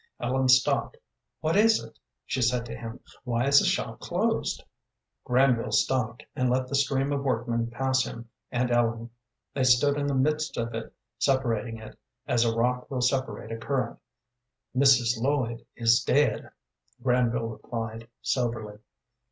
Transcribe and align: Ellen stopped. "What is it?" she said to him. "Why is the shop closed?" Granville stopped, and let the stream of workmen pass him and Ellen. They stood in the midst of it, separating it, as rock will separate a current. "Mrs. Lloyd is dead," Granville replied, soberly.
Ellen 0.19 0.49
stopped. 0.49 0.97
"What 1.41 1.55
is 1.55 1.79
it?" 1.83 1.99
she 2.25 2.41
said 2.41 2.65
to 2.65 2.75
him. 2.75 3.01
"Why 3.23 3.45
is 3.45 3.59
the 3.59 3.65
shop 3.67 3.99
closed?" 3.99 4.63
Granville 5.25 5.71
stopped, 5.71 6.25
and 6.35 6.49
let 6.49 6.67
the 6.67 6.73
stream 6.73 7.11
of 7.13 7.21
workmen 7.23 7.69
pass 7.69 8.03
him 8.03 8.27
and 8.51 8.71
Ellen. 8.71 9.11
They 9.53 9.63
stood 9.63 9.97
in 9.97 10.07
the 10.07 10.15
midst 10.15 10.57
of 10.57 10.73
it, 10.73 10.91
separating 11.19 11.77
it, 11.77 11.99
as 12.25 12.47
rock 12.47 12.89
will 12.89 13.01
separate 13.01 13.51
a 13.51 13.57
current. 13.57 13.99
"Mrs. 14.75 15.21
Lloyd 15.21 15.67
is 15.75 16.01
dead," 16.03 16.49
Granville 17.03 17.49
replied, 17.49 18.07
soberly. 18.23 18.79